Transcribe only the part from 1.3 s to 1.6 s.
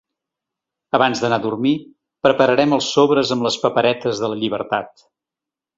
a